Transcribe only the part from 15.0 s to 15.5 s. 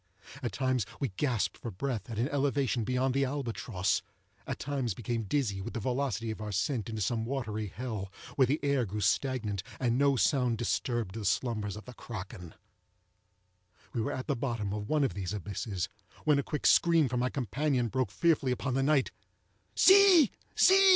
of these